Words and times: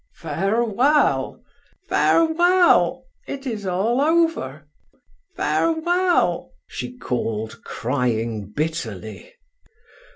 "Farewell, 0.15 1.43
farewell; 1.87 3.05
it 3.27 3.45
is 3.45 3.67
all 3.67 4.01
over, 4.01 4.67
farewell!" 5.35 6.53
she 6.67 6.97
called, 6.97 7.63
crying 7.63 8.49
bitterly. 8.51 9.31